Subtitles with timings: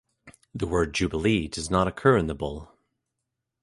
[0.55, 2.73] The word "jubilee" does not occur in the bull.